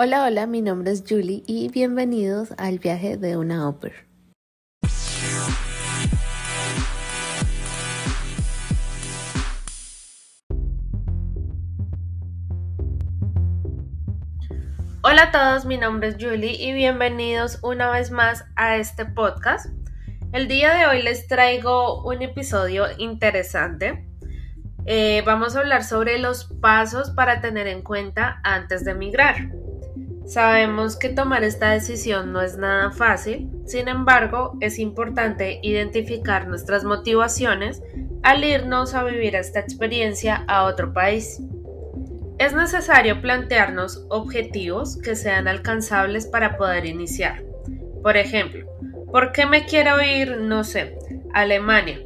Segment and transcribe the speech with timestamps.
[0.00, 3.96] Hola, hola, mi nombre es Julie y bienvenidos al viaje de una ópera.
[15.02, 19.66] Hola a todos, mi nombre es Julie y bienvenidos una vez más a este podcast.
[20.30, 24.08] El día de hoy les traigo un episodio interesante.
[24.86, 29.48] Eh, vamos a hablar sobre los pasos para tener en cuenta antes de emigrar.
[30.28, 36.84] Sabemos que tomar esta decisión no es nada fácil, sin embargo, es importante identificar nuestras
[36.84, 37.82] motivaciones
[38.22, 41.40] al irnos a vivir esta experiencia a otro país.
[42.36, 47.42] Es necesario plantearnos objetivos que sean alcanzables para poder iniciar.
[48.02, 48.66] Por ejemplo,
[49.10, 50.98] ¿por qué me quiero ir, no sé,
[51.32, 52.00] a Alemania?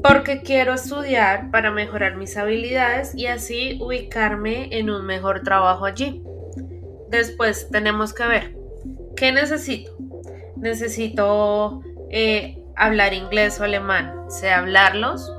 [0.00, 6.22] Porque quiero estudiar para mejorar mis habilidades y así ubicarme en un mejor trabajo allí.
[7.14, 8.56] Después tenemos que ver,
[9.16, 9.96] ¿qué necesito?
[10.56, 14.28] Necesito eh, hablar inglés o alemán.
[14.28, 15.32] ¿Sé hablarlos?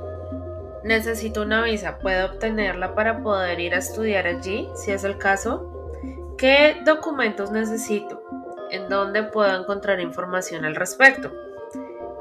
[0.85, 1.97] Necesito una visa.
[1.97, 5.91] ¿Puedo obtenerla para poder ir a estudiar allí, si es el caso?
[6.37, 8.23] ¿Qué documentos necesito?
[8.71, 11.33] ¿En dónde puedo encontrar información al respecto?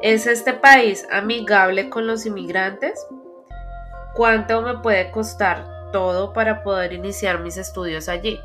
[0.02, 3.06] ¿Es este país amigable con los inmigrantes?
[4.14, 8.40] ¿Cuánto me puede costar todo para poder iniciar mis estudios allí?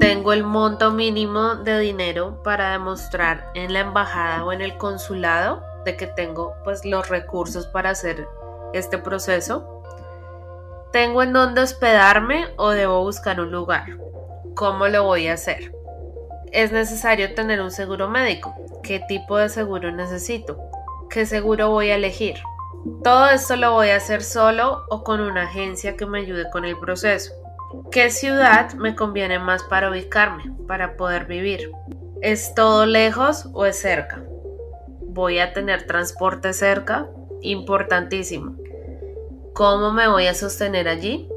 [0.00, 5.62] Tengo el monto mínimo de dinero para demostrar en la embajada o en el consulado
[5.84, 8.28] de que tengo pues los recursos para hacer
[8.72, 9.82] este proceso.
[10.92, 13.86] Tengo en dónde hospedarme o debo buscar un lugar.
[14.54, 15.72] ¿Cómo lo voy a hacer?
[16.52, 18.54] Es necesario tener un seguro médico.
[18.84, 20.58] ¿Qué tipo de seguro necesito?
[21.10, 22.36] ¿Qué seguro voy a elegir?
[23.02, 26.64] Todo esto lo voy a hacer solo o con una agencia que me ayude con
[26.64, 27.32] el proceso.
[27.90, 31.70] ¿Qué ciudad me conviene más para ubicarme, para poder vivir?
[32.22, 34.22] ¿Es todo lejos o es cerca?
[35.02, 37.08] ¿Voy a tener transporte cerca?
[37.42, 38.56] Importantísimo.
[39.52, 41.28] ¿Cómo me voy a sostener allí?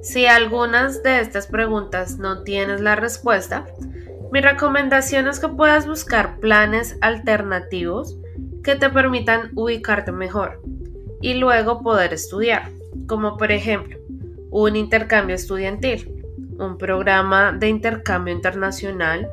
[0.00, 3.66] Si algunas de estas preguntas no tienes la respuesta,
[4.32, 8.16] mi recomendación es que puedas buscar planes alternativos
[8.62, 10.62] que te permitan ubicarte mejor
[11.20, 12.70] y luego poder estudiar,
[13.06, 13.98] como por ejemplo
[14.54, 16.22] un intercambio estudiantil,
[16.60, 19.28] un programa de intercambio internacional,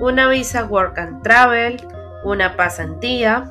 [0.00, 1.76] una visa Work and Travel,
[2.22, 3.50] una pasantía,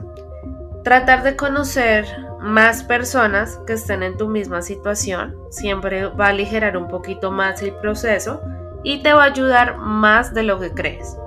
[0.85, 2.05] tratar de conocer
[2.39, 7.61] más personas que estén en tu misma situación, siempre va a aligerar un poquito más
[7.61, 8.41] el proceso
[8.83, 11.17] y te va a ayudar más de lo que crees.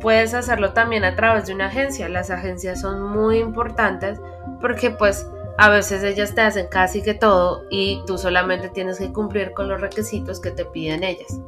[0.00, 2.08] Puedes hacerlo también a través de una agencia.
[2.08, 4.18] Las agencias son muy importantes
[4.62, 5.26] porque pues
[5.60, 9.68] a veces ellas te hacen casi que todo y tú solamente tienes que cumplir con
[9.68, 11.38] los requisitos que te piden ellas.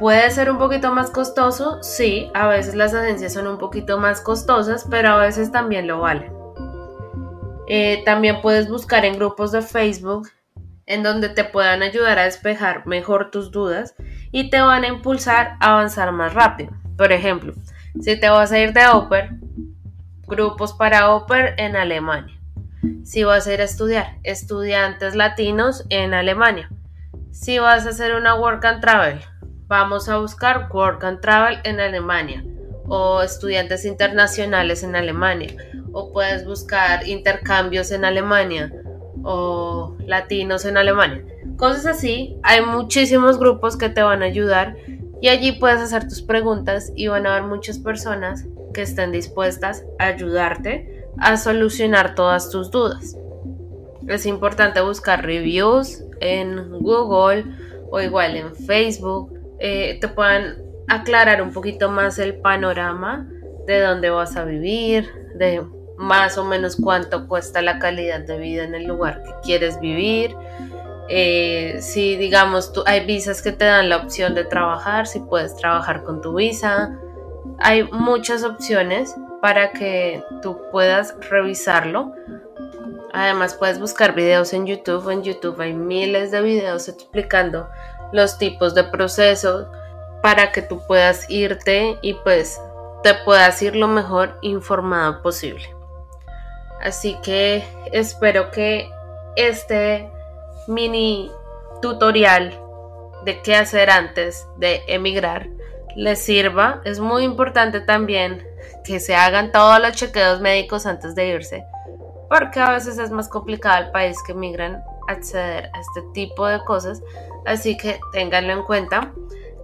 [0.00, 4.22] Puede ser un poquito más costoso, sí, a veces las agencias son un poquito más
[4.22, 6.32] costosas, pero a veces también lo valen.
[7.68, 10.30] Eh, también puedes buscar en grupos de Facebook
[10.86, 13.94] en donde te puedan ayudar a despejar mejor tus dudas
[14.32, 16.72] y te van a impulsar a avanzar más rápido.
[16.96, 17.52] Por ejemplo,
[18.00, 19.32] si te vas a ir de Oper,
[20.26, 22.33] grupos para Oper en Alemania.
[23.04, 26.70] Si vas a ir a estudiar, estudiantes latinos en Alemania.
[27.30, 29.20] Si vas a hacer una work and travel,
[29.66, 32.44] vamos a buscar work and travel en Alemania
[32.86, 35.54] o estudiantes internacionales en Alemania
[35.92, 38.72] o puedes buscar intercambios en Alemania
[39.22, 41.24] o latinos en Alemania.
[41.56, 44.76] Cosas así, hay muchísimos grupos que te van a ayudar
[45.20, 49.84] y allí puedes hacer tus preguntas y van a haber muchas personas que estén dispuestas
[49.98, 53.16] a ayudarte a solucionar todas tus dudas.
[54.06, 57.44] Es importante buscar reviews en Google
[57.90, 59.32] o igual en Facebook.
[59.58, 60.56] Eh, te puedan
[60.88, 63.28] aclarar un poquito más el panorama
[63.66, 65.64] de dónde vas a vivir, de
[65.96, 70.36] más o menos cuánto cuesta la calidad de vida en el lugar que quieres vivir.
[71.08, 75.54] Eh, si digamos tú, hay visas que te dan la opción de trabajar, si puedes
[75.56, 76.98] trabajar con tu visa.
[77.58, 82.14] Hay muchas opciones para que tú puedas revisarlo.
[83.12, 85.10] Además puedes buscar videos en YouTube.
[85.10, 87.68] En YouTube hay miles de videos explicando
[88.10, 89.66] los tipos de procesos
[90.22, 92.58] para que tú puedas irte y pues
[93.02, 95.68] te puedas ir lo mejor informado posible.
[96.80, 97.62] Así que
[97.92, 98.90] espero que
[99.36, 100.10] este
[100.68, 101.30] mini
[101.82, 102.58] tutorial
[103.26, 105.48] de qué hacer antes de emigrar
[105.96, 106.80] les sirva.
[106.86, 108.53] Es muy importante también
[108.84, 111.64] que se hagan todos los chequeos médicos antes de irse,
[112.28, 116.62] porque a veces es más complicado al país que migran acceder a este tipo de
[116.64, 117.02] cosas,
[117.46, 119.12] así que ténganlo en cuenta.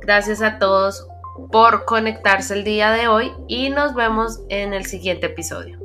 [0.00, 1.06] Gracias a todos
[1.50, 5.79] por conectarse el día de hoy y nos vemos en el siguiente episodio.